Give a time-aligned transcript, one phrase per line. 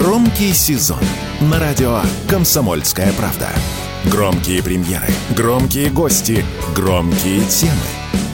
[0.00, 0.98] Громкий сезон
[1.40, 3.50] на радио «Комсомольская правда».
[4.06, 6.44] Громкие премьеры, громкие гости,
[6.74, 7.72] громкие темы.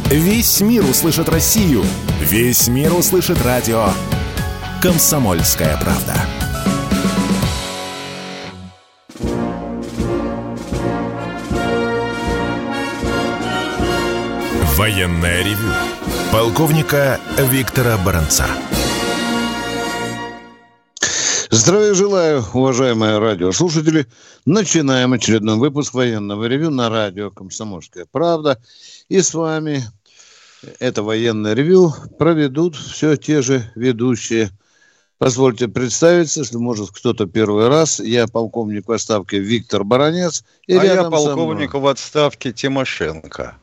[0.06, 1.84] Весь мир услышит Россию.
[2.18, 3.88] Весь мир услышит радио
[4.80, 6.14] «Комсомольская правда».
[14.78, 15.68] Военная ревю.
[16.32, 18.46] Полковника Виктора Баранца.
[21.52, 24.06] Здравия желаю, уважаемые радиослушатели.
[24.46, 28.62] Начинаем очередной выпуск военного ревю на радио «Комсомольская правда».
[29.08, 29.82] И с вами
[30.78, 34.50] это военное ревю проведут все те же ведущие.
[35.18, 37.98] Позвольте представиться, что может кто-то первый раз.
[37.98, 40.44] Я полковник в отставке Виктор Баранец.
[40.68, 43.56] И а я полковник в отставке Тимошенко.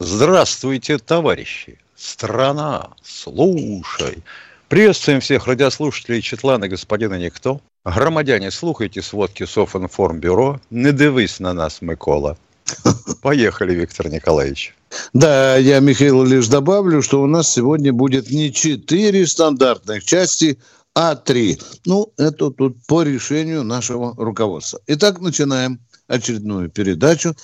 [0.00, 1.78] Здравствуйте, товарищи!
[1.94, 4.24] Страна, слушай!
[4.68, 7.62] Приветствуем всех радиослушателей Четлана господина Никто.
[7.86, 10.60] Громадяне, слухайте сводки Софинформбюро.
[10.68, 12.36] Не дивись на нас, Микола.
[13.22, 14.74] Поехали, Виктор Николаевич.
[15.14, 20.58] Да, я, Михаил, лишь добавлю, что у нас сегодня будет не четыре стандартных части,
[20.94, 21.58] а три.
[21.86, 24.80] Ну, это тут по решению нашего руководства.
[24.86, 27.34] Итак, начинаем очередную передачу.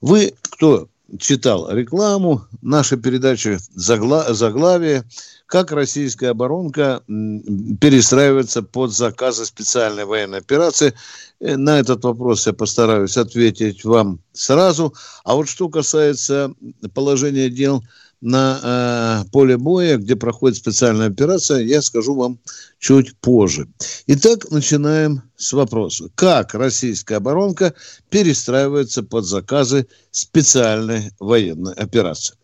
[0.00, 5.04] Вы кто читал рекламу, наша передача загла- заглавие
[5.46, 10.94] «Как российская оборонка перестраивается под заказы специальной военной операции».
[11.38, 14.94] Э, на этот вопрос я постараюсь ответить вам сразу.
[15.24, 16.52] А вот что касается
[16.94, 17.82] положения дел–
[18.20, 22.38] на э, поле боя, где проходит специальная операция, я скажу вам
[22.78, 23.68] чуть позже.
[24.06, 26.08] Итак, начинаем с вопроса.
[26.14, 27.74] Как российская оборонка
[28.08, 32.34] перестраивается под заказы специальной военной операции?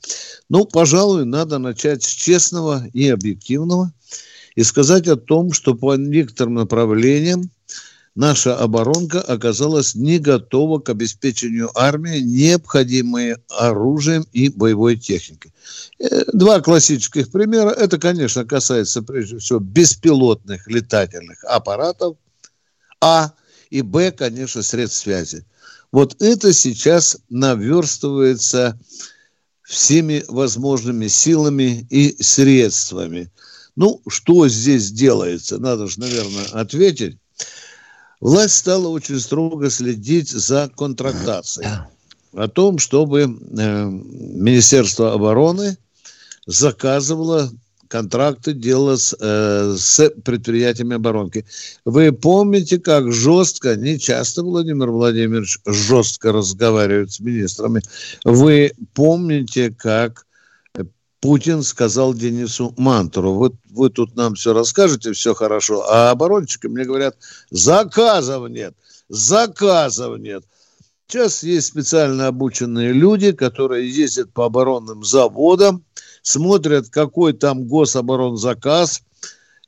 [0.49, 3.93] Ну, пожалуй, надо начать с честного и объективного
[4.55, 7.51] и сказать о том, что по некоторым направлениям
[8.15, 15.53] наша оборонка оказалась не готова к обеспечению армии необходимой оружием и боевой техникой.
[15.99, 17.71] Э, два классических примера.
[17.71, 22.17] Это, конечно, касается прежде всего беспилотных летательных аппаратов,
[23.01, 23.33] А,
[23.71, 25.45] и Б, конечно, средств связи.
[25.91, 28.79] Вот это сейчас наверстывается
[29.63, 33.31] всеми возможными силами и средствами.
[33.77, 35.59] Ну, что здесь делается?
[35.59, 37.19] Надо же, наверное, ответить.
[38.23, 41.69] Власть стала очень строго следить за контрактацией.
[42.33, 43.27] О том, чтобы э,
[43.91, 45.77] Министерство обороны
[46.47, 47.51] заказывало
[47.89, 51.45] контракты делала с, э, с предприятиями оборонки.
[51.85, 57.83] Вы помните, как жестко, не часто Владимир Владимирович жестко разговаривает с министрами.
[58.25, 60.27] Вы помните, как
[61.23, 66.85] Путин сказал Денису Мантуру, вот вы тут нам все расскажете, все хорошо, а оборонщики мне
[66.85, 67.17] говорят,
[67.49, 68.75] заказов нет,
[69.09, 70.43] заказов нет.
[71.07, 75.85] Сейчас есть специально обученные люди, которые ездят по оборонным заводам,
[76.23, 79.03] смотрят, какой там гособоронзаказ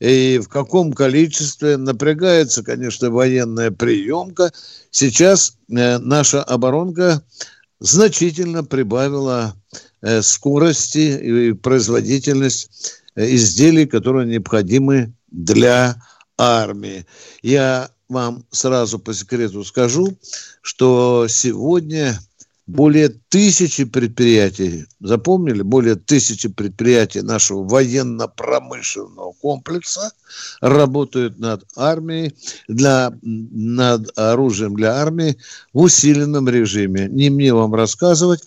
[0.00, 1.76] и в каком количестве.
[1.76, 4.52] Напрягается, конечно, военная приемка.
[4.90, 7.22] Сейчас э, наша оборонка
[7.78, 9.54] значительно прибавила
[10.22, 15.96] скорости и производительность э, изделий, которые необходимы для
[16.36, 17.06] армии.
[17.42, 20.16] Я вам сразу по секрету скажу,
[20.62, 22.18] что сегодня
[22.66, 30.12] более тысячи предприятий, запомнили, более тысячи предприятий нашего военно-промышленного комплекса
[30.60, 32.34] работают над армией,
[32.66, 35.36] для, над оружием для армии
[35.74, 37.08] в усиленном режиме.
[37.10, 38.40] Не мне вам рассказывать,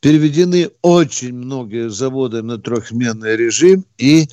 [0.00, 4.28] переведены очень многие заводы на трехсменный режим, и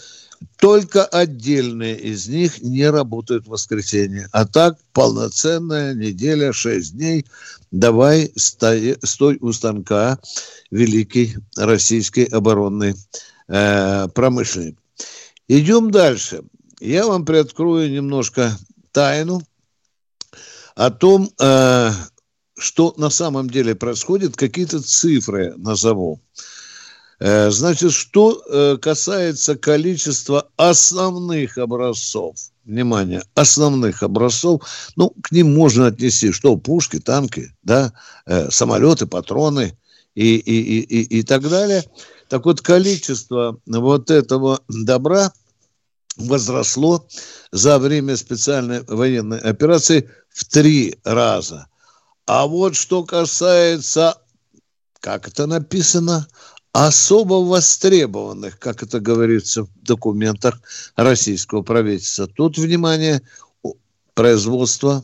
[0.57, 4.27] только отдельные из них не работают в воскресенье.
[4.31, 7.25] А так полноценная неделя, шесть дней.
[7.71, 10.19] Давай стой, стой у станка
[10.71, 12.95] великий российский оборонный
[13.47, 14.77] э, промышленник.
[15.47, 16.43] Идем дальше.
[16.79, 18.57] Я вам приоткрою немножко
[18.91, 19.41] тайну
[20.75, 21.91] о том, э,
[22.57, 26.21] что на самом деле происходит, какие-то цифры назову.
[27.19, 32.35] Э, значит, что э, касается количества основных образцов,
[32.65, 34.61] внимание, основных образцов,
[34.95, 37.93] ну, к ним можно отнести, что пушки, танки, да,
[38.25, 39.77] э, самолеты, патроны
[40.13, 41.83] и, и, и, и, и так далее.
[42.27, 45.31] Так вот, количество вот этого добра
[46.17, 47.07] возросло
[47.51, 51.67] за время специальной военной операции в три раза–
[52.25, 54.17] а вот что касается,
[54.99, 56.27] как это написано,
[56.73, 60.59] особо востребованных, как это говорится в документах
[60.95, 62.27] российского правительства.
[62.27, 63.21] Тут, внимание,
[64.13, 65.03] производство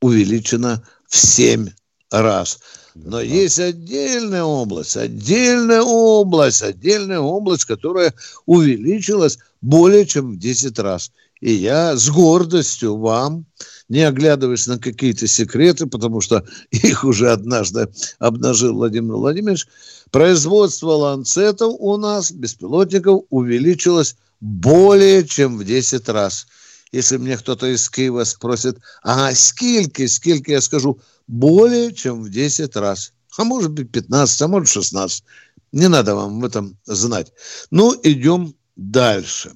[0.00, 1.70] увеличено в 7
[2.10, 2.58] раз.
[2.94, 8.14] Но есть отдельная область, отдельная область, отдельная область, которая
[8.46, 11.12] увеличилась более чем в 10 раз.
[11.40, 13.44] И я с гордостью вам,
[13.88, 17.88] не оглядываясь на какие-то секреты, потому что их уже однажды
[18.18, 19.66] обнажил Владимир Владимирович,
[20.10, 26.46] производство ланцетов у нас, беспилотников, увеличилось более чем в 10 раз.
[26.92, 32.76] Если мне кто-то из Киева спросит, а сколько, сколько, я скажу, более чем в 10
[32.76, 33.12] раз.
[33.36, 35.24] А может быть 15, а может 16.
[35.72, 37.32] Не надо вам в этом знать.
[37.70, 39.52] Ну, идем дальше.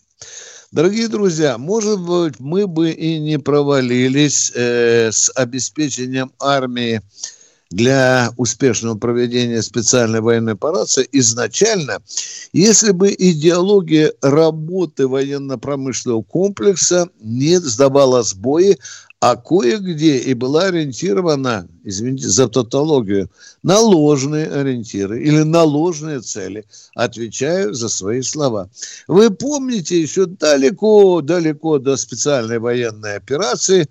[0.73, 7.01] Дорогие друзья, может быть, мы бы и не провалились э, с обеспечением армии
[7.71, 11.99] для успешного проведения специальной военной операции изначально,
[12.53, 18.79] если бы идеология работы военно-промышленного комплекса не сдавала сбои,
[19.21, 23.31] а кое-где и была ориентирована, извините за тавтологию,
[23.63, 26.65] на ложные ориентиры или на ложные цели.
[26.95, 28.71] Отвечаю за свои слова.
[29.09, 33.87] Вы помните, еще далеко-далеко до специальной военной операции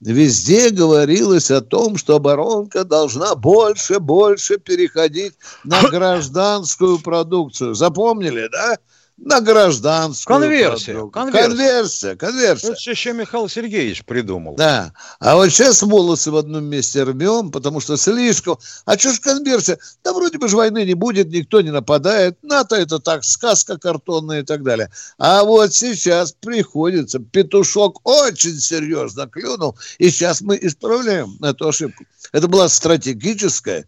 [0.00, 5.32] везде говорилось о том, что оборонка должна больше-больше переходить
[5.64, 7.74] на гражданскую продукцию.
[7.74, 8.76] Запомнили, да?
[9.16, 10.40] На гражданскую.
[10.40, 11.48] Конверсия, конверсия.
[11.48, 12.72] Конверсия, конверсия.
[12.72, 14.56] Это еще Михаил Сергеевич придумал.
[14.56, 14.92] Да.
[15.20, 18.58] А вот сейчас волосы в одном месте рвем, потому что слишком...
[18.84, 19.78] А что ж конверсия?
[20.02, 22.42] Да вроде бы же войны не будет, никто не нападает.
[22.42, 24.90] НАТО это так, сказка картонная и так далее.
[25.18, 27.20] А вот сейчас приходится.
[27.20, 32.04] Петушок очень серьезно клюнул, и сейчас мы исправляем эту ошибку.
[32.32, 33.86] Это была стратегическая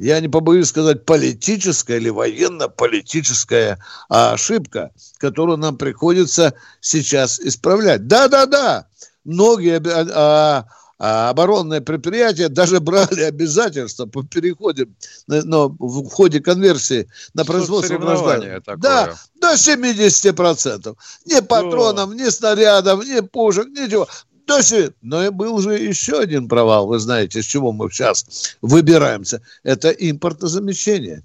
[0.00, 8.06] я не побоюсь сказать, политическая или военно-политическая ошибка, которую нам приходится сейчас исправлять.
[8.06, 8.86] Да-да-да,
[9.24, 9.78] многие
[10.14, 10.64] а,
[10.98, 14.88] а, оборонные предприятия даже брали обязательства по переходе,
[15.26, 18.62] но в ходе конверсии на производство граждан.
[18.78, 20.96] Да, до 70%.
[21.26, 24.08] Ни патронов, ни снарядов, ни пушек, ничего.
[24.50, 28.56] То есть, но и был же еще один провал, вы знаете, с чего мы сейчас
[28.60, 29.42] выбираемся.
[29.62, 31.22] Это импортозамещение.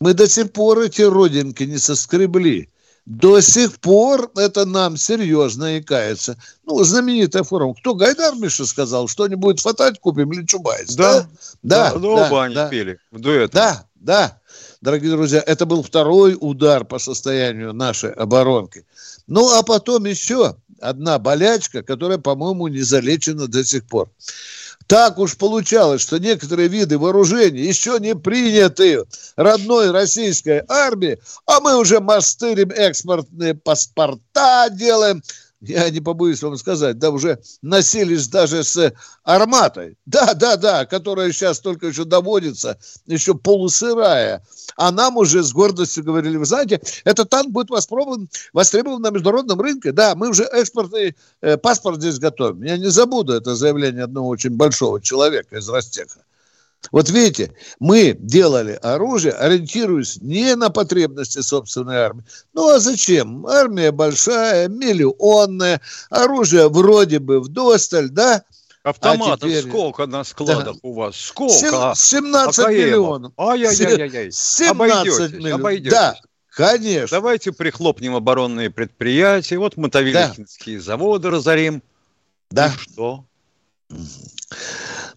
[0.00, 2.68] Мы до сих пор эти родинки не соскребли.
[3.04, 6.36] До сих пор это нам серьезно икается.
[6.64, 7.72] Ну, знаменитая форма.
[7.74, 10.92] Кто Гайдар Миша сказал, что-нибудь фатать купим или Чубайс?
[10.96, 11.20] Да,
[11.62, 11.98] да, да.
[12.00, 12.68] да, оба они да.
[12.68, 13.52] пели в дуэте.
[13.52, 14.40] Да, да.
[14.80, 18.84] Дорогие друзья, это был второй удар по состоянию нашей оборонки.
[19.28, 24.10] Ну, а потом еще одна болячка, которая, по-моему, не залечена до сих пор.
[24.86, 31.76] Так уж получалось, что некоторые виды вооружений еще не приняты родной российской армией, а мы
[31.76, 35.22] уже мастырим экспортные паспорта делаем,
[35.68, 38.92] я не побоюсь вам сказать, да уже носились даже с
[39.24, 39.96] арматой.
[40.06, 44.42] Да, да, да, которая сейчас только еще доводится, еще полусырая.
[44.76, 49.60] А нам уже с гордостью говорили, вы знаете, этот танк будет востребован, востребован на международном
[49.60, 49.92] рынке.
[49.92, 52.62] Да, мы уже экспортный э, паспорт здесь готовим.
[52.62, 56.20] Я не забуду это заявление одного очень большого человека из Ростеха.
[56.92, 62.24] Вот видите, мы делали оружие, ориентируясь не на потребности собственной армии.
[62.52, 63.46] Ну а зачем?
[63.46, 65.80] Армия большая, миллионная,
[66.10, 68.44] оружие вроде бы вдосталь, да?
[68.86, 69.68] Автоматов а теперь...
[69.68, 70.72] сколько на складах да.
[70.82, 71.16] у вас?
[71.16, 71.92] Сколько?
[71.96, 73.32] 17 а миллионов.
[73.36, 74.30] Ай-яй-яй-яй.
[74.30, 75.60] 17 обойдетесь, миллионов.
[75.60, 75.90] Обойдетесь.
[75.90, 76.16] Да,
[76.50, 77.16] конечно.
[77.16, 79.58] Давайте прихлопнем оборонные предприятия.
[79.58, 80.84] Вот мотовилихинские да.
[80.84, 81.82] заводы разорим.
[82.52, 82.68] Да.
[82.68, 83.24] И что?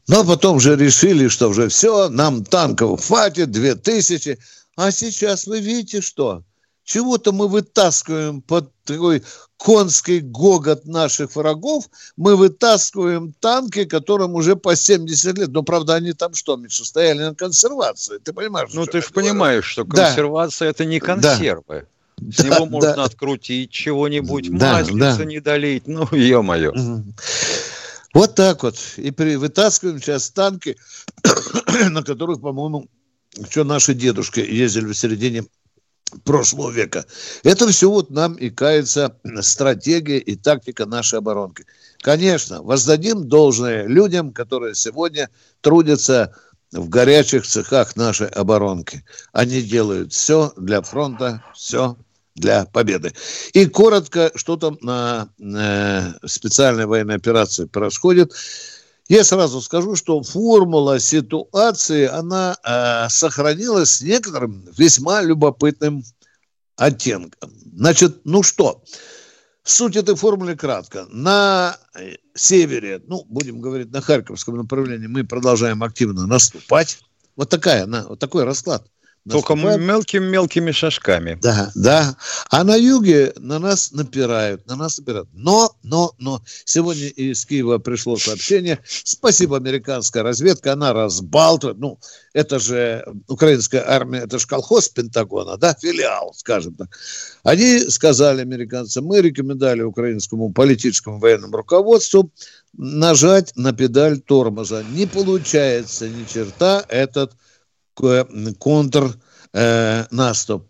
[0.09, 4.39] Но потом же решили, что уже все, нам танков хватит, две тысячи.
[4.75, 6.41] А сейчас вы видите что?
[6.83, 9.21] Чего-то мы вытаскиваем под такой
[9.57, 11.85] конский гогот наших врагов,
[12.17, 15.49] мы вытаскиваем танки, которым уже по 70 лет.
[15.49, 18.17] Но, правда, они там что, Миша, стояли на консервации.
[18.17, 18.71] Ты понимаешь?
[18.73, 21.85] Ну, ты же понимаешь, что консервация да.– это не консервы.
[22.17, 22.31] Да.
[22.31, 23.03] С да, него можно да.
[23.03, 25.25] открутить чего-нибудь, да, маслица да.
[25.25, 25.87] не долить.
[25.87, 26.73] Ну, ё-моё.
[28.13, 28.77] Вот так вот.
[28.97, 30.77] И при, вытаскиваем сейчас танки,
[31.89, 32.87] на которых, по-моему,
[33.49, 35.45] что наши дедушки ездили в середине
[36.23, 37.05] прошлого века.
[37.43, 41.65] Это все вот нам и кается стратегия и тактика нашей оборонки.
[42.01, 45.29] Конечно, воздадим должное людям, которые сегодня
[45.61, 46.35] трудятся
[46.71, 49.03] в горячих цехах нашей оборонки.
[49.33, 51.97] Они делают все для фронта, все
[52.39, 53.13] для победы.
[53.53, 58.33] И коротко, что там на э, специальной военной операции происходит.
[59.07, 66.03] Я сразу скажу, что формула ситуации, она э, сохранилась с некоторым весьма любопытным
[66.75, 67.51] оттенком.
[67.73, 68.83] Значит, ну что,
[69.69, 71.05] Суть этой формулы кратко.
[71.11, 76.99] На э, севере, ну, будем говорить, на Харьковском направлении мы продолжаем активно наступать.
[77.35, 78.89] Вот такая, на, вот такой расклад.
[79.31, 81.37] Только мелкими-мелкими шажками.
[81.41, 82.15] Да, да.
[82.49, 85.29] А на юге на нас напирают, на нас напирают.
[85.33, 88.79] Но, но, но, сегодня из Киева пришло сообщение.
[88.85, 91.79] Спасибо, американская разведка, она разбалтывает.
[91.79, 91.99] Ну,
[92.33, 96.89] это же украинская армия, это же колхоз Пентагона, да, филиал, скажем так.
[97.43, 102.31] Они сказали, американцы, мы рекомендовали украинскому политическому военному руководству
[102.73, 104.83] нажать на педаль тормоза.
[104.83, 107.33] Не получается ни черта этот
[108.57, 109.15] контр
[109.53, 110.67] э, наступ.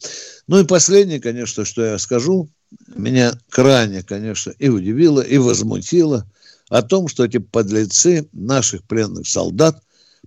[0.48, 2.50] Ну и последнее, конечно, что я скажу,
[2.88, 6.30] меня крайне, конечно, и удивило, и возмутило
[6.70, 9.82] о том, что эти подлецы наших пленных солдат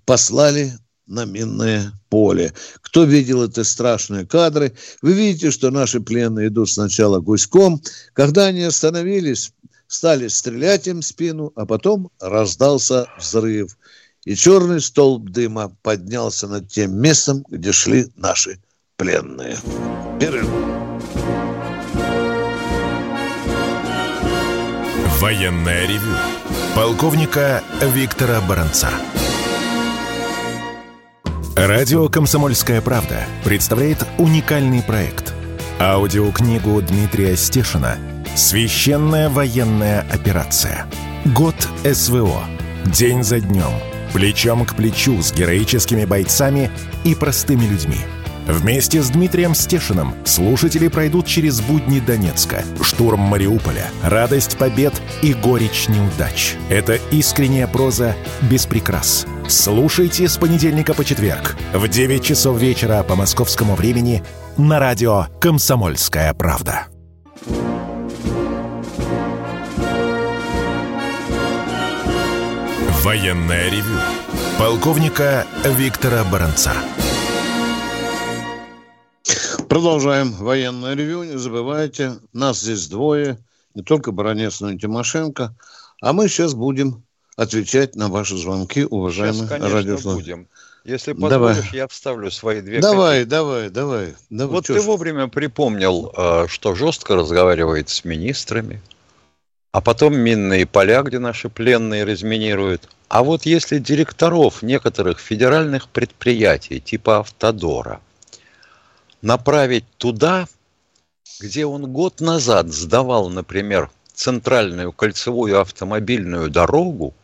[0.04, 0.72] послали
[1.06, 2.52] на минное поле.
[2.80, 7.82] Кто видел эти страшные кадры, вы видите, что наши пленные идут сначала гуськом.
[8.12, 9.52] Когда они остановились,
[9.86, 13.76] стали стрелять им в спину, а потом раздался взрыв
[14.24, 18.60] и черный столб дыма поднялся над тем местом, где шли наши
[18.96, 19.56] пленные.
[20.20, 20.48] Перерыв.
[25.20, 26.16] Военная ревю.
[26.74, 28.90] Полковника Виктора Баранца.
[31.54, 35.32] Радио «Комсомольская правда» представляет уникальный проект.
[35.78, 37.98] Аудиокнигу Дмитрия Стешина
[38.34, 40.86] «Священная военная операция.
[41.26, 42.42] Год СВО.
[42.86, 46.70] День за днем» плечом к плечу с героическими бойцами
[47.04, 47.98] и простыми людьми.
[48.46, 54.92] Вместе с Дмитрием Стешиным слушатели пройдут через будни Донецка, штурм Мариуполя, радость побед
[55.22, 56.54] и горечь неудач.
[56.68, 59.26] Это искренняя проза без прикрас.
[59.46, 64.22] Слушайте с понедельника по четверг в 9 часов вечера по московскому времени
[64.56, 66.91] на радио «Комсомольская правда».
[73.04, 73.98] Военное ревю
[74.60, 76.72] полковника Виктора Баранца.
[79.68, 81.24] Продолжаем военное ревю.
[81.24, 83.38] Не забывайте, нас здесь двое.
[83.74, 85.52] Не только Баранец, но и Тимошенко.
[86.00, 87.02] А мы сейчас будем
[87.36, 90.34] отвечать на ваши звонки, уважаемые радиослушатели.
[90.34, 90.48] будем.
[90.84, 91.70] Если позволишь, давай.
[91.72, 94.50] я вставлю свои две Давай, давай, давай, давай.
[94.52, 94.84] Вот ты ж?
[94.84, 98.80] вовремя припомнил, э, что жестко разговаривает с министрами,
[99.72, 102.88] а потом минные поля, где наши пленные разминируют.
[103.08, 108.00] А вот если директоров некоторых федеральных предприятий типа Автодора
[109.22, 110.46] направить туда,
[111.40, 117.14] где он год назад сдавал, например, центральную кольцевую автомобильную дорогу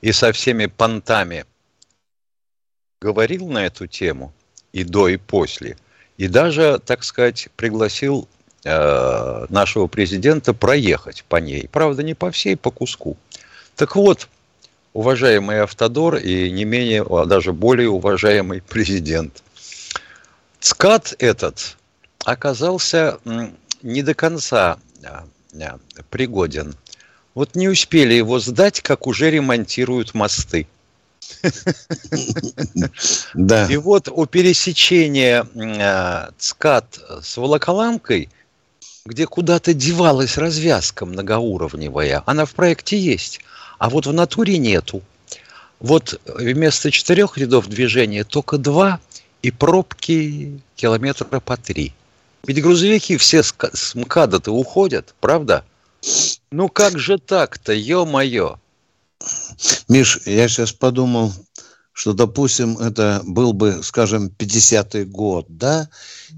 [0.00, 1.44] и со всеми понтами
[3.00, 4.32] говорил на эту тему
[4.72, 5.76] и до, и после,
[6.16, 8.26] и даже, так сказать, пригласил
[8.64, 11.68] нашего президента проехать по ней.
[11.70, 13.16] Правда, не по всей, по куску.
[13.76, 14.28] Так вот,
[14.92, 19.42] уважаемый Автодор и не менее, а даже более уважаемый президент.
[20.60, 21.76] ЦКАД этот
[22.24, 23.18] оказался
[23.82, 25.24] не до конца а,
[25.60, 25.78] а,
[26.10, 26.74] пригоден.
[27.34, 30.66] Вот не успели его сдать, как уже ремонтируют мосты.
[33.34, 33.66] Да.
[33.66, 35.46] И вот у пересечения
[36.38, 38.30] ЦКАД с Волоколамкой
[39.08, 42.22] где куда-то девалась развязка многоуровневая.
[42.26, 43.40] Она в проекте есть,
[43.78, 45.02] а вот в натуре нету.
[45.80, 49.00] Вот вместо четырех рядов движения только два
[49.42, 51.94] и пробки километра по три.
[52.46, 55.64] Ведь грузовики все с МКАДа-то уходят, правда?
[56.50, 58.58] Ну как же так-то, ё-моё?
[59.88, 61.32] Миш, я сейчас подумал,
[61.98, 65.88] что, допустим, это был бы, скажем, 50-й год, да,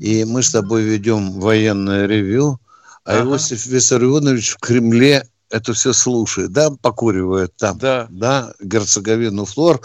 [0.00, 2.58] и мы с тобой ведем военное ревю,
[3.04, 3.32] а ага.
[3.32, 9.82] Иосиф Виссарионович в Кремле это все слушает, да, покуривает там, да, да Герцеговину Флор.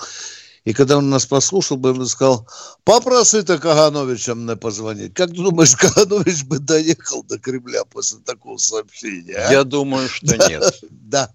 [0.64, 2.48] И когда он нас послушал бы, он сказал,
[2.86, 5.14] попроси-то Кагановича мне позвонить.
[5.14, 9.36] Как ты думаешь, Каганович бы доехал до Кремля после такого сообщения?
[9.36, 9.52] А?
[9.52, 10.80] Я думаю, что да, нет.
[10.90, 11.32] Да.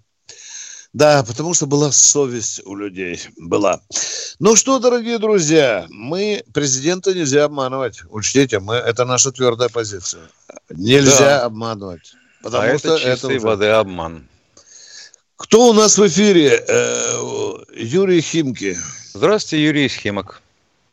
[0.93, 3.19] Да, потому что была совесть у людей.
[3.37, 3.79] Была.
[4.39, 8.01] Ну что, дорогие друзья, мы президента нельзя обманывать.
[8.09, 10.23] Учтите, мы, это наша твердая позиция.
[10.69, 11.45] Нельзя да.
[11.45, 12.13] обманывать.
[12.43, 13.39] Потому а что это чистой это уже...
[13.39, 14.27] воды обман.
[15.37, 16.59] Кто у нас в эфире?
[16.67, 17.13] Э,
[17.73, 18.75] Юрий Химки.
[19.13, 20.41] Здравствуйте, Юрий Химок.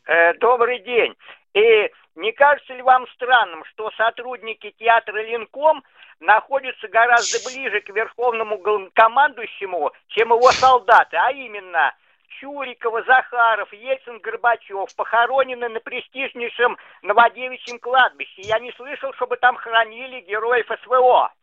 [0.05, 1.13] Э, добрый день.
[1.53, 5.83] И не кажется ли вам странным, что сотрудники театра Линком
[6.19, 8.59] находится гораздо ближе к верховному
[8.93, 11.93] командующему, чем его солдаты, а именно
[12.39, 18.41] Чурикова, Захаров, Ельцин, Горбачев похоронены на престижнейшем Новодевичьем кладбище.
[18.43, 21.33] Я не слышал, чтобы там хранили героев СВО.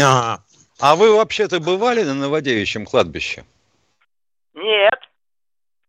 [0.00, 0.38] А,
[0.80, 3.44] а вы вообще-то бывали на Новодевичьем кладбище?
[4.54, 4.98] Нет.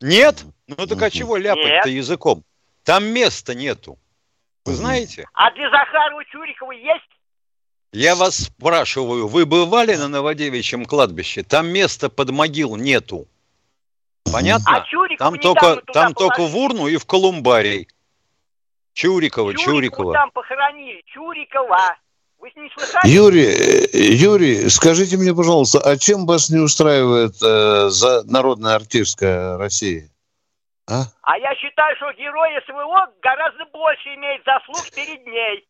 [0.01, 0.43] Нет?
[0.67, 2.43] Ну так а чего ляпать-то языком?
[2.83, 3.97] Там места нету.
[4.65, 5.27] Вы знаете?
[5.33, 7.18] А для Захарова Чурикова есть?
[7.91, 11.43] Я вас спрашиваю, вы бывали на Новодевичьем кладбище?
[11.43, 13.27] Там места под могил нету.
[14.31, 14.77] Понятно?
[14.77, 17.87] А там только, там только в урну и в колумбарий.
[18.93, 20.13] Чурикова, Чурикову Чурикова.
[20.13, 21.01] там похоронили.
[21.07, 21.97] Чурикова.
[22.37, 23.09] Вы не слыхали?
[23.09, 29.57] Юрий, э, Юрий, скажите мне, пожалуйста, а чем вас не устраивает э, за народная артистская
[29.57, 30.09] Россия?
[30.87, 31.03] А?
[31.21, 35.67] а я считаю, что герой СВО гораздо больше имеет заслуг перед ней.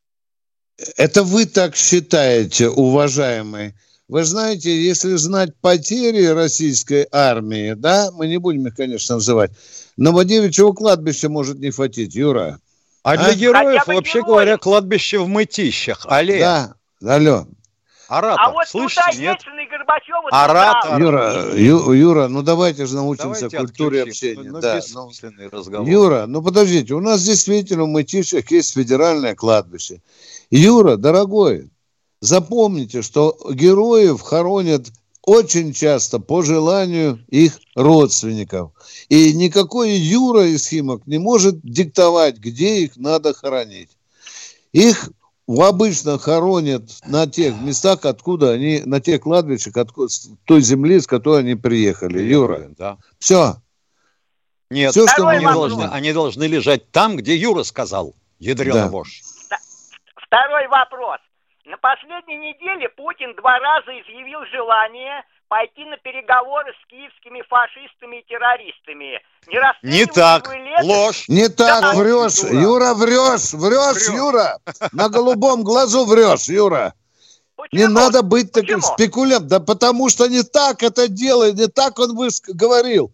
[0.97, 3.73] Это вы так считаете, уважаемый?
[4.07, 9.51] Вы знаете, если знать потери российской армии, да, мы не будем их, конечно, называть,
[9.97, 12.59] Новодевичьего кладбища может не хватить, Юра.
[13.03, 13.17] А, а?
[13.17, 14.25] для героев, вообще герой.
[14.25, 16.05] говоря, кладбище в мытищах.
[16.07, 16.39] Алле.
[16.39, 17.45] Да, алло.
[18.07, 19.37] Оратор, а вот слышите, нет?
[19.69, 20.99] Горбачева Оратор.
[20.99, 24.49] Юра, Ю, Юра, ну давайте же научимся давайте культуре общения.
[24.49, 25.11] Ну, да, ну,
[25.51, 25.87] разговор.
[25.87, 30.01] Юра, ну подождите, у нас действительно в Мытищах есть федеральное кладбище.
[30.51, 31.69] Юра, дорогой,
[32.21, 34.87] запомните, что героев хоронят
[35.21, 38.71] очень часто по желанию их родственников.
[39.09, 43.89] И никакой Юра из Химок не может диктовать, где их надо хоронить.
[44.71, 45.11] Их
[45.47, 50.11] обычно хоронят на тех местах, откуда они, на тех кладбищах, откуда,
[50.45, 52.21] той земли, с которой они приехали.
[52.21, 52.97] Юра, да.
[53.19, 53.57] все.
[54.71, 58.15] Нет, Все, что они, должны, они должны лежать там, где Юра сказал.
[58.37, 58.87] Ядрена да.
[58.89, 59.23] вошь.
[60.29, 61.17] Второй вопрос.
[61.65, 68.23] На последней неделе Путин два раза изъявил желание пойти на переговоры с киевскими фашистами и
[68.29, 69.19] террористами.
[69.47, 70.47] Не, не так,
[70.83, 71.27] ложь.
[71.27, 72.61] Не так, да, врешь, Юра.
[72.61, 74.59] Юра, врешь, врешь, врешь, Юра.
[74.91, 76.93] На голубом глазу врешь, Юра.
[77.55, 77.81] Почему?
[77.81, 79.47] Не надо быть таким спекулянтом.
[79.47, 82.15] Да потому что не так это делает, не так он
[82.49, 83.11] говорил.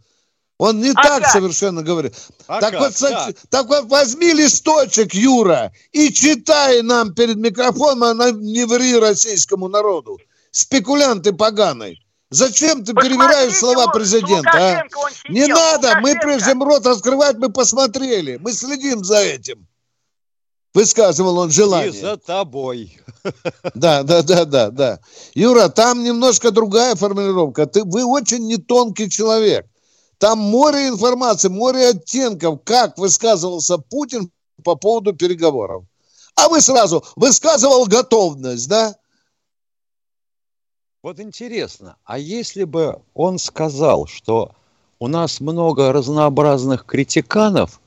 [0.58, 1.32] Он не а так как?
[1.32, 2.16] совершенно говорит.
[2.48, 2.80] А так, как?
[2.80, 3.36] вот, как?
[3.50, 10.18] так вот возьми листочек, Юра, и читай нам перед микрофоном, а не ври российскому народу.
[10.52, 12.02] Спекулянты поганый.
[12.30, 14.50] Зачем ты Посмотрите, перебираешь слова президента?
[14.54, 14.84] А?
[15.30, 18.38] Не надо, мы прежде чем рот открывать, мы посмотрели.
[18.38, 19.68] Мы следим за этим.
[20.74, 21.90] Высказывал он желание.
[21.90, 22.98] И за тобой.
[23.74, 25.00] Да, да, да, да, да.
[25.34, 27.66] Юра, там немножко другая формулировка.
[27.66, 29.66] Ты, вы очень не тонкий человек.
[30.18, 34.32] Там море информации, море оттенков, как высказывался Путин
[34.64, 35.84] по поводу переговоров.
[36.36, 38.96] А вы сразу высказывал готовность, да?
[41.04, 44.52] Вот интересно, а если бы он сказал, что
[45.00, 47.80] у нас много разнообразных критиканов,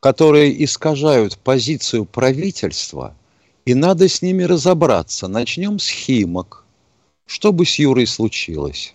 [0.00, 3.16] которые искажают позицию правительства,
[3.64, 5.28] и надо с ними разобраться.
[5.28, 6.64] Начнем с Химок.
[7.26, 8.94] Что бы с Юрой случилось?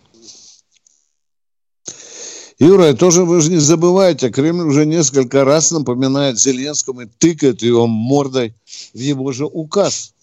[2.64, 7.88] Юра, тоже вы же не забывайте, Кремль уже несколько раз напоминает Зеленскому и тыкает его
[7.88, 8.56] мордой
[8.94, 10.14] в его же указ.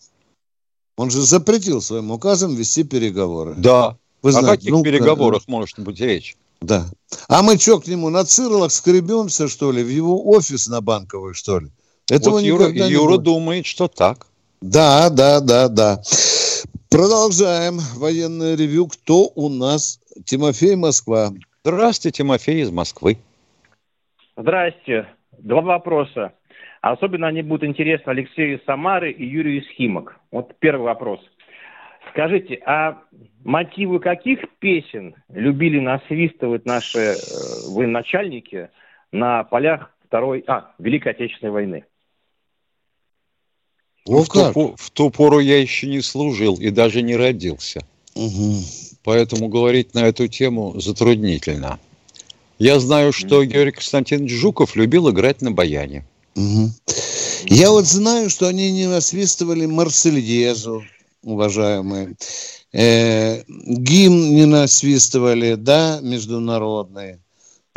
[0.97, 3.55] Он же запретил своим указом вести переговоры.
[3.59, 3.99] Да.
[4.23, 6.37] Вы знаете, О каких ну, переговорах э, может быть речь?
[6.63, 6.87] Да.
[7.29, 9.83] А мы что, к нему на цирлах скребемся, что ли?
[9.83, 11.71] В его офис на банковый, что ли?
[12.09, 13.23] Этого вот Юра, не Юра будет.
[13.23, 14.27] думает, что так.
[14.63, 16.03] Да, да, да, да.
[16.89, 18.87] Продолжаем военное ревю.
[18.87, 20.01] Кто у нас?
[20.25, 21.35] Тимофей Москва.
[21.63, 23.19] Здравствуйте, Тимофей из Москвы.
[24.37, 25.07] Здрасте.
[25.39, 26.33] Два вопроса.
[26.81, 30.17] Особенно они будут интересны Алексею из Самары и Юрию из Химок.
[30.31, 31.21] Вот первый вопрос.
[32.11, 33.03] Скажите, а
[33.45, 37.15] мотивы каких песен любили насвистывать наши э,
[37.69, 38.71] военачальники
[39.13, 41.85] на полях Второй, а, Великой Отечественной войны?
[44.09, 47.81] Ну, в, ту, в ту пору я еще не служил и даже не родился.
[48.17, 51.79] Угу поэтому говорить на эту тему затруднительно.
[52.59, 56.05] Я знаю, что Георгий Константинович Жуков любил играть на баяне.
[56.37, 56.71] Угу.
[57.47, 60.85] Я вот знаю, что они не насвистывали Марсельезу,
[61.23, 62.17] уважаемые.
[62.73, 67.19] Э, гимн не насвистывали, да, международные.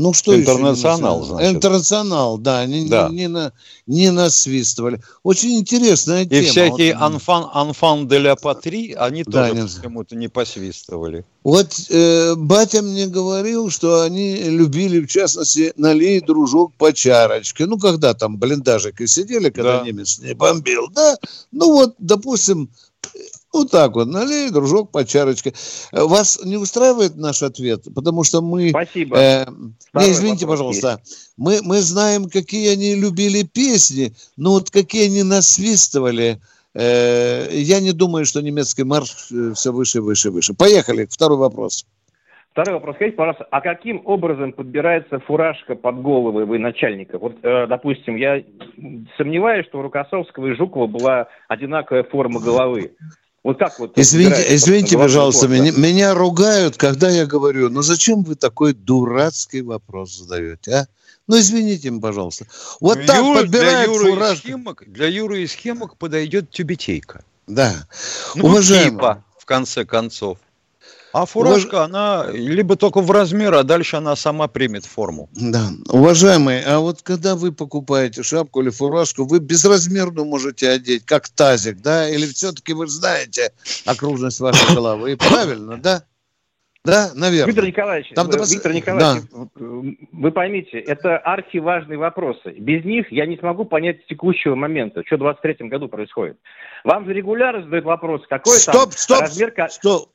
[0.03, 1.55] Ну, что Интернационал, еще значит.
[1.55, 3.07] Интернационал, да, не, да.
[3.07, 3.53] Не, не, на,
[3.87, 4.99] не насвистывали.
[5.23, 6.41] Очень интересная И тема.
[6.41, 11.23] И всякие вот, анфан, анфан де ля патри, они да, тоже почему-то не посвистывали.
[11.45, 17.65] Вот э, батя мне говорил, что они любили, в частности, налей, дружок, по чарочке.
[17.65, 19.85] Ну, когда там блиндажики сидели, когда да.
[19.85, 21.15] немец не бомбил, да?
[21.53, 22.69] Ну, вот, допустим,
[23.53, 25.53] вот так вот, налей, дружок, по чарочке.
[25.91, 27.85] Вас не устраивает наш ответ?
[27.93, 28.69] Потому что мы...
[28.69, 29.17] Спасибо.
[29.17, 29.45] Э,
[29.93, 31.01] не, извините, пожалуйста.
[31.37, 36.41] Мы, мы знаем, какие они любили песни, но вот какие они насвистывали.
[36.75, 40.53] Э, я не думаю, что немецкий марш э, все выше, выше, выше.
[40.53, 41.05] Поехали.
[41.09, 41.85] Второй вопрос.
[42.53, 42.95] Второй вопрос.
[42.97, 47.17] Скажите, пожалуйста, а каким образом подбирается фуражка под головы вы начальника?
[47.17, 48.43] Вот, э, допустим, я
[49.17, 52.91] сомневаюсь, что у Рукосовского и Жукова была одинаковая форма головы.
[53.43, 53.97] Вот как вот...
[53.97, 60.15] Извините, извините пожалуйста, меня, меня ругают, когда я говорю, ну зачем вы такой дурацкий вопрос
[60.17, 60.87] задаете, а?
[61.27, 62.47] Ну, извините, пожалуйста.
[62.81, 64.39] Вот Юра, так подбирает для Юры фураж...
[64.39, 67.23] Схемок, для Юры и схемок подойдет тюбетейка.
[67.47, 67.87] Да.
[68.35, 68.91] Ну, Уважаемый.
[68.91, 70.37] типа, в конце концов.
[71.13, 71.89] А фуражка, Уваж...
[71.89, 75.29] она либо только в размер, а дальше она сама примет форму.
[75.33, 75.69] Да.
[75.89, 81.81] Уважаемые, а вот когда вы покупаете шапку или фуражку, вы безразмерную можете одеть, как тазик,
[81.81, 82.09] да?
[82.09, 83.53] Или все-таки вы знаете
[83.85, 85.15] окружность вашей головы?
[85.29, 86.03] Правильно, да?
[86.85, 87.47] Да, наверное.
[87.47, 89.47] Виктор Николаевич, Там, вы, Виктор Николаевич, да.
[90.11, 92.51] вы поймите, это архиважные вопросы.
[92.57, 96.37] Без них я не смогу понять текущего момента, что в 23 году происходит.
[96.83, 99.53] Вам же регулярно задают вопрос, какой стоп, там стоп, размер...
[99.69, 100.09] Стоп,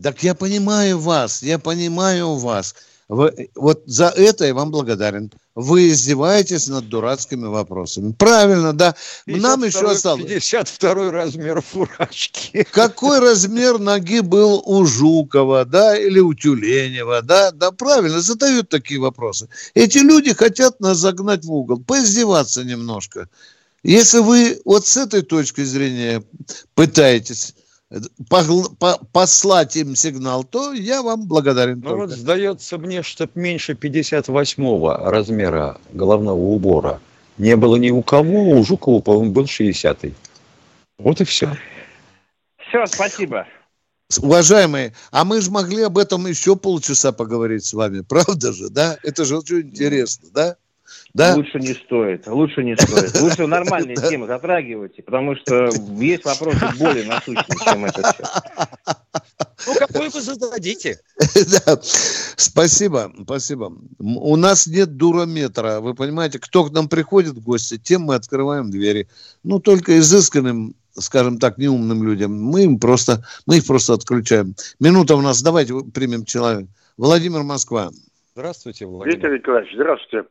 [0.00, 2.74] так я понимаю вас, я понимаю вас.
[3.08, 5.32] Вы, вот за это я вам благодарен.
[5.56, 8.12] Вы издеваетесь над дурацкими вопросами.
[8.12, 8.94] Правильно, да.
[9.26, 10.26] Нам еще осталось...
[10.26, 12.64] 52 размер фуражки.
[12.70, 17.50] Какой размер ноги был у Жукова, да, или у Тюленева, да?
[17.50, 19.48] Да, правильно, задают такие вопросы.
[19.74, 23.28] Эти люди хотят нас загнать в угол, поиздеваться немножко.
[23.82, 26.22] Если вы вот с этой точки зрения
[26.74, 27.54] пытаетесь
[29.12, 31.80] послать им сигнал, то я вам благодарен.
[31.80, 37.00] Ну вот сдается мне, что меньше 58 размера головного убора
[37.38, 40.14] не было ни у кого, у Жукова, по-моему, был 60-й.
[40.98, 41.56] Вот и все.
[42.68, 43.46] Все, спасибо.
[44.18, 48.98] Уважаемые, а мы же могли об этом еще полчаса поговорить с вами, правда же, да?
[49.02, 50.56] Это же очень интересно, да?
[51.14, 51.34] Да?
[51.34, 53.20] Лучше не стоит, лучше не стоит.
[53.20, 58.24] Лучше нормальные темы затрагивайте, потому что есть вопросы более насущные, чем это все.
[59.66, 61.00] Ну, какой вы зададите?
[61.66, 61.78] да.
[61.82, 63.72] Спасибо, спасибо.
[63.98, 68.70] У нас нет дурометра, вы понимаете, кто к нам приходит в гости, тем мы открываем
[68.70, 69.08] двери.
[69.42, 74.54] Ну, только изысканным скажем так, неумным людям, мы им просто, мы их просто отключаем.
[74.80, 76.68] Минута у нас, давайте примем человека.
[76.96, 77.90] Владимир Москва.
[78.34, 79.14] Здравствуйте, Владимир.
[79.14, 80.28] Виктор Николаевич, здравствуйте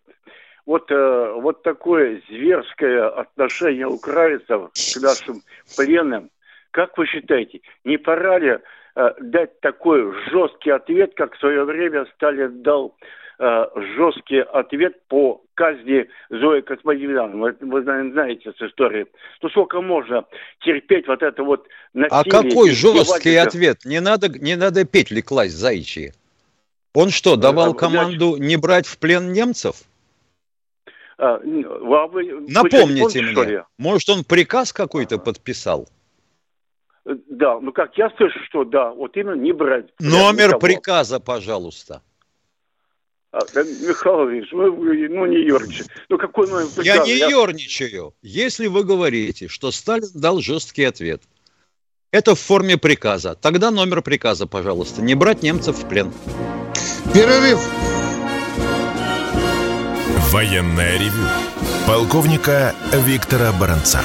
[0.65, 5.41] вот, э, вот такое зверское отношение украинцев к нашим
[5.75, 6.29] пленным,
[6.71, 8.59] как вы считаете, не пора ли
[8.95, 12.95] э, дать такой жесткий ответ, как в свое время Сталин дал
[13.39, 17.41] э, жесткий ответ по казни Зои Космодемьяновны.
[17.41, 19.07] Вы, вы, знаете эту историю.
[19.41, 20.25] Ну, сколько можно
[20.61, 22.09] терпеть вот это вот насилие?
[22.11, 23.85] А какой жесткий ответ?
[23.85, 26.13] Не надо, не надо петли класть зайчьи.
[26.93, 29.83] Он что, давал команду не брать в плен немцев?
[31.21, 35.89] А, вы, Напомните вы мне, может, он приказ какой-то подписал?
[37.03, 39.87] Да, ну как, я слышу, что да, вот именно не брать.
[39.99, 40.59] Номер никого.
[40.61, 42.01] приказа, пожалуйста.
[43.31, 45.91] А, да, Михайлович, ну, ну не ерничайте.
[46.07, 46.99] Ну какой номер приказа?
[46.99, 47.27] Я не я...
[47.27, 48.13] ерничаю.
[48.21, 51.23] Если вы говорите, что Сталин дал жесткий ответ,
[52.11, 53.35] это в форме приказа.
[53.35, 55.01] Тогда номер приказа, пожалуйста.
[55.01, 56.13] Не брать немцев в плен.
[57.13, 57.59] Перерыв.
[60.31, 61.25] Военное ревю
[61.87, 64.01] полковника Виктора Баранца.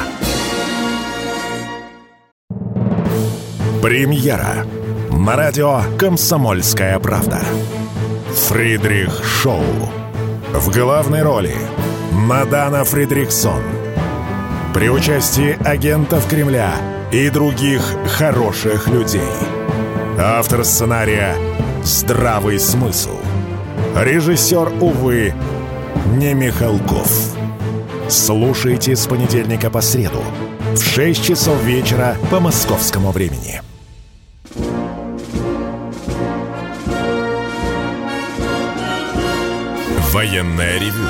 [3.82, 4.64] Премьера
[5.10, 7.42] на радио «Комсомольская правда».
[8.48, 9.66] Фридрих Шоу.
[10.54, 11.54] В главной роли
[12.10, 13.62] Мадана Фридриксон.
[14.72, 16.72] При участии агентов Кремля
[17.12, 17.82] и других
[18.16, 19.20] хороших людей.
[20.18, 21.36] Автор сценария
[21.82, 23.18] «Здравый смысл».
[23.94, 25.34] Режиссер, увы,
[26.06, 27.36] не Михалков.
[28.08, 30.22] Слушайте с понедельника по среду
[30.74, 33.62] в 6 часов вечера по московскому времени.
[40.12, 41.08] Военная ревю.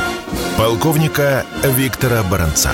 [0.57, 2.71] Полковника Виктора Баранца.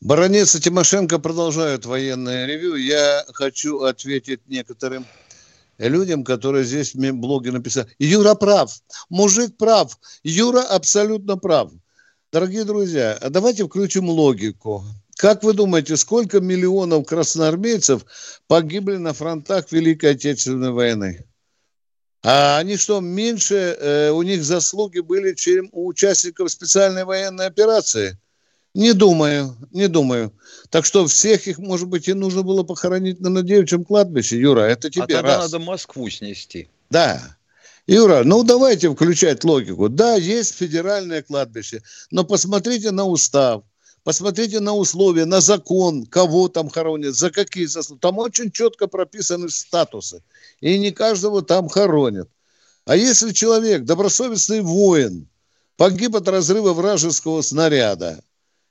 [0.00, 2.74] Баронец и Тимошенко продолжают военное ревю.
[2.74, 5.06] Я хочу ответить некоторым
[5.78, 7.88] людям, которые здесь в блоге написали.
[7.98, 8.72] Юра прав,
[9.08, 11.72] мужик прав, Юра абсолютно прав.
[12.32, 14.84] Дорогие друзья, а давайте включим логику.
[15.16, 18.04] Как вы думаете, сколько миллионов красноармейцев
[18.46, 21.26] погибли на фронтах Великой Отечественной войны?
[22.24, 28.18] А они что, меньше э, у них заслуги были, чем у участников специальной военной операции?
[28.74, 30.32] Не думаю, не думаю.
[30.70, 34.90] Так что всех их, может быть, и нужно было похоронить на девичьем кладбище, Юра, это
[34.90, 35.52] тебе А тогда раз.
[35.52, 36.68] надо Москву снести.
[36.88, 37.36] Да.
[37.86, 39.88] Юра, ну давайте включать логику.
[39.88, 43.64] Да, есть федеральное кладбище, но посмотрите на устав,
[44.04, 48.00] Посмотрите на условия, на закон, кого там хоронят, за какие заслуги.
[48.00, 50.22] Там очень четко прописаны статусы.
[50.60, 52.28] И не каждого там хоронят.
[52.84, 55.28] А если человек, добросовестный воин,
[55.76, 58.24] погиб от разрыва вражеского снаряда,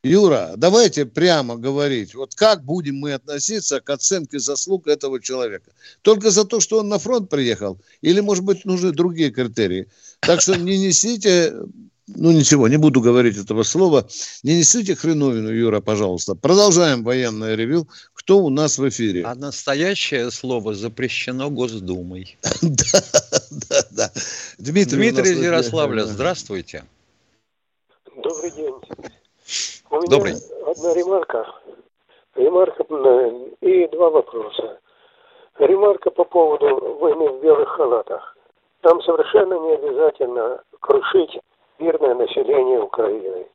[0.03, 5.71] Юра, давайте прямо говорить, вот как будем мы относиться к оценке заслуг этого человека?
[6.01, 7.79] Только за то, что он на фронт приехал?
[8.01, 9.87] Или, может быть, нужны другие критерии?
[10.19, 11.53] Так что не несите
[12.07, 14.07] ну ничего, не буду говорить этого слова.
[14.43, 16.35] Не несите хреновину, Юра, пожалуйста.
[16.35, 17.87] Продолжаем военное ревю.
[18.13, 19.23] Кто у нас в эфире?
[19.23, 22.37] А настоящее слово запрещено Госдумой.
[22.61, 23.03] Да,
[23.69, 24.11] да, да.
[24.57, 26.83] Дмитрий, Ярославля, здравствуйте.
[29.91, 30.33] У меня Добрый.
[30.65, 31.45] одна ремарка.
[32.35, 32.85] Ремарка
[33.59, 34.79] и два вопроса.
[35.59, 38.37] Ремарка по поводу войны в белых халатах.
[38.83, 41.37] Нам совершенно не обязательно крушить
[41.77, 43.47] мирное население Украины.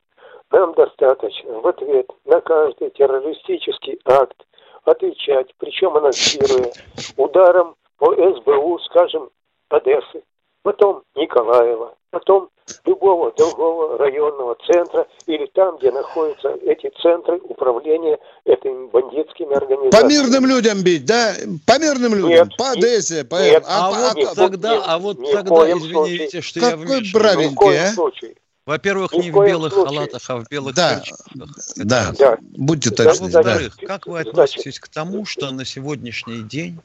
[0.51, 4.37] Нам достаточно в ответ на каждый террористический акт
[4.83, 6.71] отвечать, причем анонсируя
[7.17, 9.31] ударом по СБУ, скажем,
[9.69, 10.23] Одессы,
[10.61, 12.49] потом Николаева, потом
[12.85, 19.91] любого другого районного центра или там, где находятся эти центры управления этими бандитскими организациями.
[19.91, 21.33] По мирным людям бить, да?
[21.65, 23.23] По мирным людям, нет, по Одессе.
[23.23, 23.35] По...
[23.35, 27.13] Нет, а, а, вот а, тогда, нет, а вот тогда, извините, что Какой я вмешиваюсь.
[27.13, 27.93] бравенький, а?
[27.93, 28.35] Случае.
[28.65, 29.95] Во-первых, не в белых случае.
[29.95, 31.49] халатах, а в белых да, перчатках.
[31.77, 33.29] Да, да, будьте точны.
[33.29, 33.87] Во-вторых, да.
[33.87, 36.77] как вы относитесь к тому, что на сегодняшний день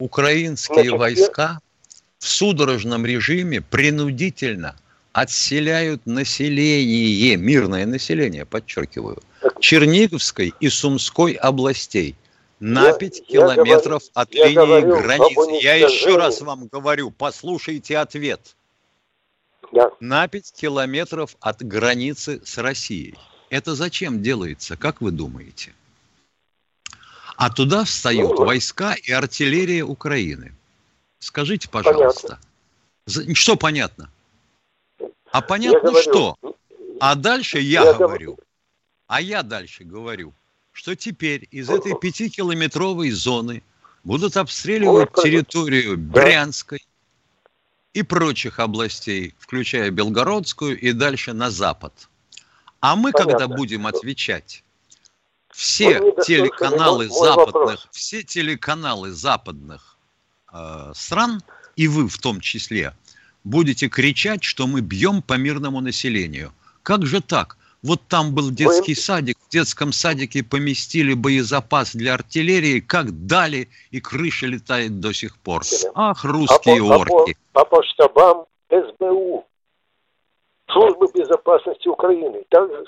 [0.00, 1.60] украинские Значит, войска
[2.18, 4.76] в судорожном режиме принудительно
[5.12, 9.22] отселяют население, мирное население, подчеркиваю,
[9.60, 12.16] Черниговской и Сумской областей
[12.60, 15.62] на я, 5 километров говорю, от линии говорю, границы.
[15.62, 18.56] Я еще раз вам говорю, послушайте ответ.
[19.72, 19.90] Да.
[20.00, 23.14] На 5 километров от границы с Россией.
[23.50, 25.74] Это зачем делается, как вы думаете?
[27.36, 30.54] А туда встают ну, войска и артиллерия Украины.
[31.24, 32.38] Скажите, пожалуйста.
[33.06, 33.34] Понятно.
[33.34, 34.10] Что понятно?
[35.32, 36.36] А понятно я что?
[36.42, 36.58] Говорю,
[37.00, 38.38] а дальше я, я говорю.
[39.06, 40.34] А я дальше говорю,
[40.72, 43.62] что теперь из этой пятикилометровой зоны
[44.04, 46.84] будут обстреливать территорию Брянской
[47.94, 52.10] и прочих областей, включая Белгородскую и дальше на запад.
[52.80, 53.32] А мы, Понятно.
[53.32, 54.62] когда будем отвечать,
[55.50, 59.93] все телеканалы западных, все телеканалы западных
[60.54, 61.42] Э, стран,
[61.74, 62.92] и вы в том числе,
[63.42, 66.52] будете кричать, что мы бьем по мирному населению.
[66.84, 67.56] Как же так?
[67.82, 74.00] Вот там был детский садик, в детском садике поместили боезапас для артиллерии, как дали, и
[74.00, 75.62] крыша летает до сих пор.
[75.94, 77.36] Ах, русские а по, орки.
[77.52, 79.44] А по, а по штабам СБУ,
[80.70, 82.84] службы безопасности Украины, также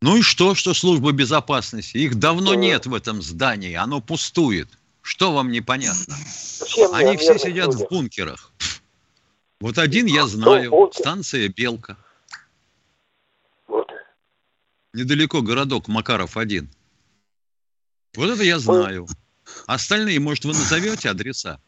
[0.00, 1.98] ну и что, что служба безопасности?
[1.98, 4.68] Их давно нет в этом здании, оно пустует.
[5.02, 6.14] Что вам непонятно?
[6.58, 8.52] Зачем Они все сидят в бункерах.
[9.60, 11.96] Вот один я знаю, станция Белка.
[13.66, 13.90] Вот.
[14.94, 16.66] Недалеко городок Макаров-1.
[18.14, 19.06] Вот это я знаю.
[19.66, 21.60] Остальные, может, вы назовете адреса?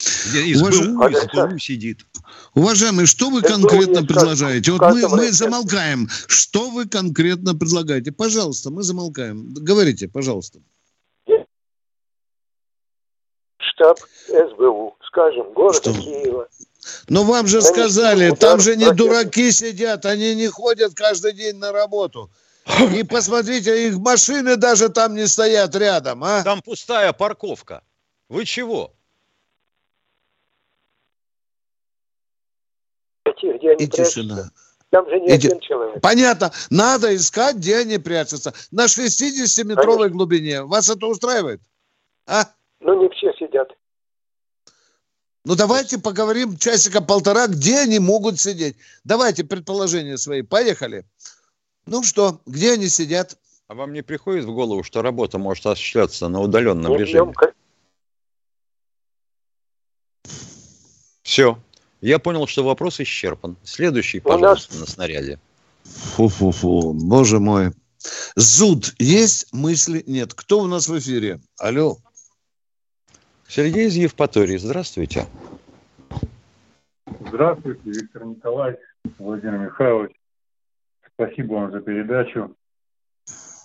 [0.00, 2.06] Где СБУ, СБУ сидит.
[2.54, 4.72] Уважаемый, что вы конкретно предлагаете?
[4.72, 6.08] Вот мы, мы замолкаем.
[6.26, 8.10] Что вы конкретно предлагаете?
[8.10, 9.52] Пожалуйста, мы замолкаем.
[9.52, 10.60] Говорите, пожалуйста.
[13.58, 15.92] Штаб СБУ, скажем, города что?
[15.92, 16.48] Киева.
[17.08, 21.72] Но вам же сказали, там же не дураки сидят, они не ходят каждый день на
[21.72, 22.30] работу.
[22.94, 26.42] И посмотрите, их машины даже там не стоят рядом, а?
[26.42, 27.82] Там пустая парковка.
[28.28, 28.94] Вы чего?
[33.42, 34.20] Найти, где они и прячутся.
[34.20, 34.50] тишина.
[34.90, 36.00] Там же не и один человек.
[36.02, 36.52] Понятно.
[36.68, 38.52] Надо искать, где они прячутся.
[38.70, 40.62] На 60-метровой глубине.
[40.64, 41.60] Вас это устраивает?
[42.26, 42.46] А?
[42.80, 43.68] Ну, не все сидят.
[45.44, 48.76] Ну, давайте поговорим часика полтора, где они могут сидеть.
[49.04, 50.42] Давайте предположения свои.
[50.42, 51.04] Поехали.
[51.86, 53.38] Ну что, где они сидят?
[53.68, 57.32] А вам не приходит в голову, что работа может осуществляться на удаленном режиме?
[61.22, 61.56] Все.
[62.00, 63.56] Я понял, что вопрос исчерпан.
[63.62, 64.80] Следующий, пожалуйста, нас...
[64.80, 65.38] на снаряде.
[65.84, 67.72] Фу-фу-фу, боже мой.
[68.34, 70.32] Зуд есть, мысли нет.
[70.32, 71.40] Кто у нас в эфире?
[71.58, 71.96] Алло.
[73.48, 75.26] Сергей из Евпатории, здравствуйте.
[77.20, 78.80] Здравствуйте, Виктор Николаевич,
[79.18, 80.12] Владимир Михайлович.
[81.14, 82.56] Спасибо вам за передачу.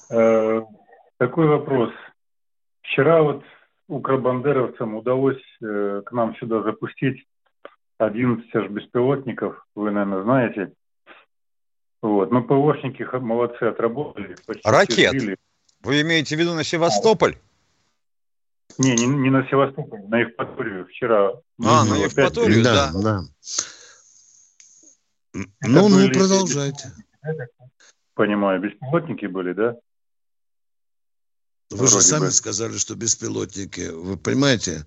[0.10, 0.62] Э,
[1.18, 1.92] такой вопрос.
[2.82, 3.44] Вчера вот
[3.88, 7.26] укробандеровцам удалось э, к нам сюда запустить
[7.98, 10.74] 11 аж беспилотников, вы, наверное, знаете.
[12.02, 12.32] Вот.
[12.32, 14.36] Но ПВОшники молодцы отработали.
[14.64, 15.12] Ракет.
[15.12, 15.38] Сбили.
[15.82, 17.38] Вы имеете в виду на Севастополь?
[18.78, 21.32] Не, не, не на Севастополь, на Евпаторию вчера.
[21.64, 22.92] А, на Евпаторию, да.
[22.94, 23.02] да.
[23.02, 23.22] да.
[25.62, 26.92] Ну, ну, продолжайте.
[28.14, 29.76] Понимаю, беспилотники были, да?
[31.72, 32.32] Вы Вроде же сами бы.
[32.32, 33.90] сказали, что беспилотники.
[33.90, 34.86] Вы понимаете?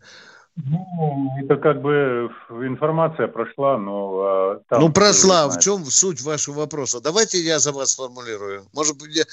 [0.66, 4.20] Ну, это как бы информация прошла, но...
[4.20, 5.48] А, там ну, прошла.
[5.48, 7.00] В чем суть вашего вопроса?
[7.00, 8.66] Давайте я за вас сформулирую.
[8.74, 9.24] Может быть, я,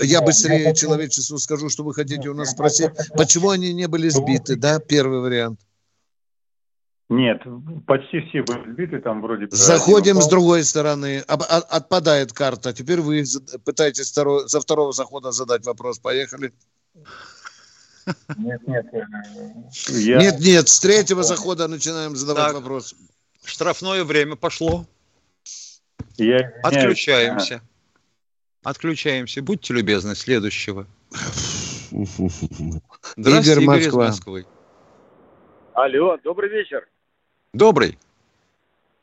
[0.00, 2.90] я быстрее человечеству скажу, что вы хотите у нас спросить.
[3.16, 4.78] Почему они не были сбиты, да?
[4.78, 5.60] Первый вариант.
[7.08, 7.40] Нет,
[7.86, 9.46] почти все были сбиты, там вроде...
[9.50, 12.72] Заходим с другой стороны, отпадает карта.
[12.72, 13.24] Теперь вы
[13.64, 16.00] пытаетесь второй, за второго захода задать вопрос.
[16.00, 16.52] Поехали.
[18.36, 18.86] Нет, нет.
[18.92, 19.04] Э,
[19.88, 20.18] я...
[20.18, 22.94] Нет, нет, с третьего захода начинаем задавать так, вопрос.
[23.44, 24.86] Штрафное время пошло.
[26.16, 26.52] Я...
[26.62, 27.62] Отключаемся.
[28.62, 29.42] Отключаемся.
[29.42, 30.86] Будьте любезны, следующего.
[31.90, 34.46] Здравствуйте, Игорь, Игорь из Москвы.
[35.74, 36.86] Алло, добрый вечер.
[37.52, 37.98] Добрый.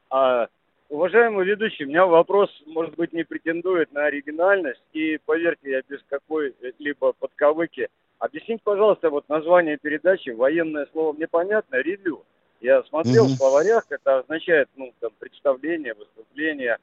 [0.10, 0.48] А,
[0.90, 6.00] уважаемый ведущий, у меня вопрос, может быть, не претендует на оригинальность, и, поверьте, я без
[6.10, 7.90] какой-либо подковыки–
[8.24, 12.22] Объясните, пожалуйста, вот название передачи, военное слово мне понятно, ревью.
[12.62, 13.34] Я смотрел mm-hmm.
[13.34, 16.78] в словарях, это означает, ну, там, представление, выступление,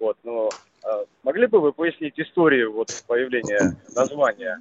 [0.00, 0.48] вот, но
[0.82, 4.58] а, могли бы вы пояснить историю вот появления названия?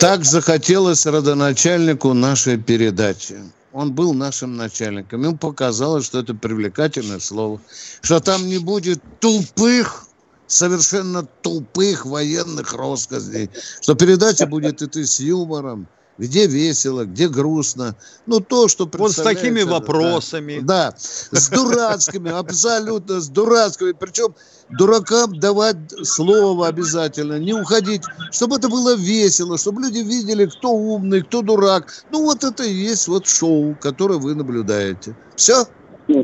[0.00, 0.24] Так можно?
[0.24, 3.36] захотелось родоначальнику нашей передачи.
[3.72, 5.22] Он был нашим начальником.
[5.22, 7.60] Ему показалось, что это привлекательное слово.
[8.02, 10.09] Что там не будет тупых
[10.50, 15.86] совершенно тупых военных россказней, что передача будет идти с юмором,
[16.18, 17.96] где весело, где грустно.
[18.26, 20.58] Ну, то, что Вот с такими вопросами.
[20.60, 23.92] Да, да с дурацкими, абсолютно с дурацкими.
[23.92, 24.34] Причем
[24.70, 31.22] дуракам давать слово обязательно, не уходить, чтобы это было весело, чтобы люди видели, кто умный,
[31.22, 32.04] кто дурак.
[32.10, 35.16] Ну, вот это и есть вот шоу, которое вы наблюдаете.
[35.36, 35.64] Все?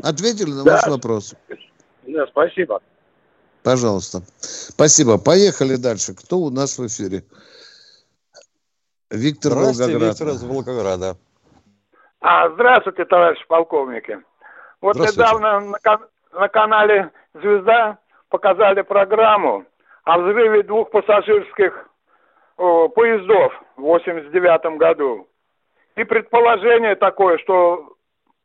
[0.03, 0.73] Ответили на да.
[0.73, 1.33] ваш вопрос?
[2.05, 2.81] Да, спасибо.
[3.67, 4.19] Пожалуйста.
[4.39, 5.17] Спасибо.
[5.17, 6.15] Поехали дальше.
[6.15, 7.23] Кто у нас в эфире?
[9.11, 10.01] Виктор Волгоград.
[10.03, 11.17] Виктор из Волгограда.
[12.21, 14.19] А, здравствуйте, товарищ полковники.
[14.79, 15.99] Вот недавно на,
[16.31, 17.97] на канале «Звезда»
[18.29, 19.65] показали программу
[20.05, 21.89] о взрыве двух пассажирских
[22.55, 25.27] о, поездов в 89 году.
[25.97, 27.97] И предположение такое, что,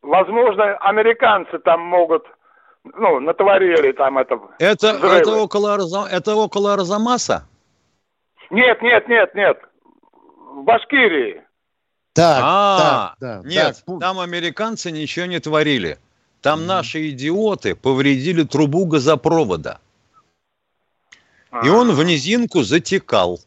[0.03, 2.27] возможно, американцы там могут
[2.85, 4.41] ну, натворили там это.
[4.59, 7.47] Это, это, около, Арза, это около Арзамаса?
[8.51, 9.59] Нет, нет, нет, нет.
[10.55, 11.43] В Башкирии.
[12.13, 14.01] Так, а, так, да, нет, так.
[14.01, 15.99] там американцы ничего не творили.
[16.43, 19.81] Там mm наши идиоты повредили трубу газопровода.
[21.51, 21.67] А-а-а.
[21.67, 23.41] И он в низинку затекал.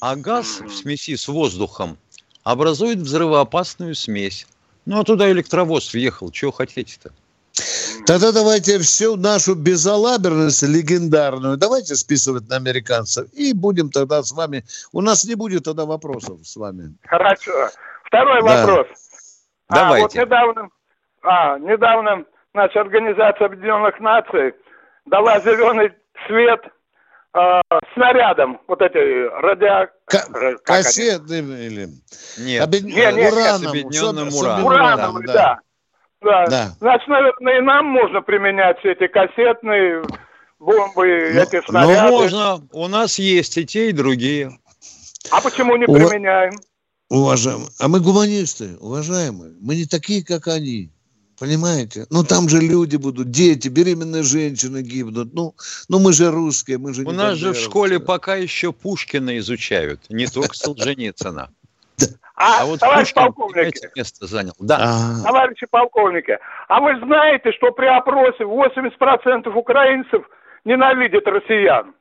[0.00, 1.98] А газ в смеси с воздухом
[2.44, 4.46] образует взрывоопасную смесь.
[4.86, 6.30] Ну, а туда электровоз въехал.
[6.30, 7.12] Чего хотите-то?
[8.06, 13.30] Тогда давайте всю нашу безалаберность легендарную давайте списывать на американцев.
[13.32, 14.64] И будем тогда с вами...
[14.92, 16.94] У нас не будет тогда вопросов с вами.
[17.06, 17.70] Хорошо.
[18.04, 18.66] Второй да.
[18.66, 18.86] вопрос.
[19.70, 20.20] Давайте.
[20.20, 20.68] А, вот недавно,
[21.22, 24.54] а, недавно наша Организация Объединенных Наций
[25.06, 25.92] дала зеленый
[26.26, 26.60] свет
[27.34, 27.60] э,
[27.94, 29.90] снарядам, вот эти радио...
[30.04, 31.88] К- кассетным или...
[32.38, 32.82] Нет, Объед...
[32.84, 33.62] не, не, ураном.
[33.62, 34.64] С объединенным ураном.
[34.64, 35.32] Ураном, да.
[35.32, 35.58] да.
[36.22, 36.46] Да.
[36.46, 36.76] да.
[36.80, 40.02] Значит, наверное, и нам можно применять эти кассетные
[40.58, 42.10] бомбы, но, эти снаряды.
[42.10, 42.68] Ну, можно.
[42.72, 44.52] У нас есть и те, и другие.
[45.30, 46.52] А почему не применяем?
[47.08, 47.68] Уважаемые.
[47.78, 49.54] А мы гуманисты, уважаемые.
[49.60, 50.90] Мы не такие, как они.
[51.38, 52.06] Понимаете?
[52.10, 55.34] Ну, там же люди будут, дети, беременные женщины гибнут.
[55.34, 55.56] Ну,
[55.88, 60.08] ну мы же русские, мы же У нас же в школе пока еще Пушкина изучают,
[60.08, 61.50] не только Солженицына.
[62.42, 64.54] А, а вот товарищ полковник, место занял.
[64.58, 64.78] Да.
[64.80, 65.22] А.
[65.24, 70.24] Товарищи полковники, а вы знаете, что при опросе 80% украинцев
[70.64, 71.94] ненавидят россиян?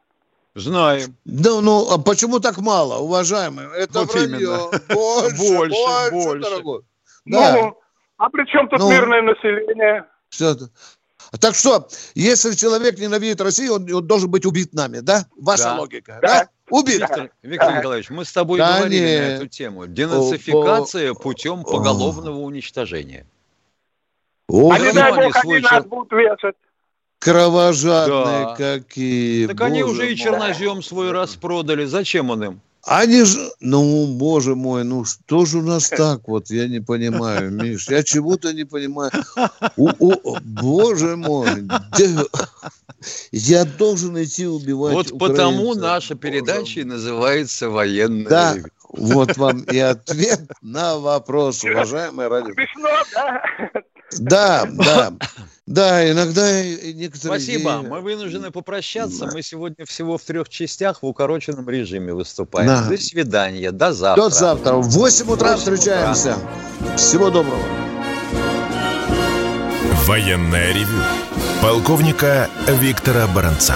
[0.55, 1.15] Знаем.
[1.25, 3.69] Да, ну, а почему так мало, уважаемые?
[3.77, 4.39] Это вот вранье.
[4.39, 4.71] Именно.
[4.89, 6.49] Больше, больше, больше, больше.
[6.49, 6.81] дорогой.
[7.25, 7.53] Да.
[7.53, 7.77] Ну,
[8.17, 10.05] а при чем тут ну, мирное население?
[10.29, 10.69] Все это.
[11.39, 15.25] Так что, если человек ненавидит Россию, он, он должен быть убит нами, да?
[15.37, 15.75] Ваша да.
[15.79, 16.27] логика, да?
[16.27, 16.49] да?
[16.71, 16.99] Убит.
[16.99, 19.17] Виктор, Виктор Николаевич, мы с тобой да говорили не...
[19.17, 19.87] на эту тему.
[19.87, 23.25] Денацификация путем поголовного уничтожения.
[24.47, 26.55] О, а не дай бог, они нас будут вешать.
[27.19, 28.55] Кровожадные да.
[28.57, 29.47] какие.
[29.47, 31.85] Так они уже и чернозем свой распродали.
[31.85, 32.61] Зачем он им?
[32.83, 37.51] Они же, ну, боже мой, ну что же у нас так вот, я не понимаю,
[37.51, 39.11] Миш, я чего-то не понимаю.
[39.77, 41.67] У, у, боже мой,
[43.31, 48.67] Я должен идти убивать Вот потому наша передача и называется «Военная да, ревю».
[48.89, 52.53] вот вам и ответ на вопрос, уважаемые радио.
[52.53, 53.43] Смешно, да?
[54.17, 55.13] Да, да.
[55.67, 57.39] Да, иногда некоторые...
[57.39, 57.79] Спасибо.
[57.79, 57.89] Идеи...
[57.89, 59.25] Мы вынуждены попрощаться.
[59.25, 59.31] Да.
[59.31, 62.67] Мы сегодня всего в трех частях в укороченном режиме выступаем.
[62.67, 62.89] Да.
[62.89, 63.71] До свидания.
[63.71, 64.23] До завтра.
[64.23, 64.73] До завтра.
[64.75, 66.35] В 8 утра 8 встречаемся.
[66.81, 66.97] Утра.
[66.97, 67.63] Всего доброго.
[70.05, 71.01] Военная ревю.
[71.61, 73.75] Полковника Виктора Баранца.